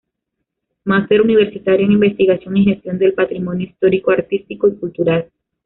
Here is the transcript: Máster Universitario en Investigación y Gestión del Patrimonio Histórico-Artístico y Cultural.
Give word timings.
Máster 0.83 1.21
Universitario 1.21 1.85
en 1.85 1.91
Investigación 1.91 2.57
y 2.57 2.63
Gestión 2.65 2.97
del 2.97 3.13
Patrimonio 3.13 3.67
Histórico-Artístico 3.67 4.67
y 4.67 4.75
Cultural. 4.77 5.29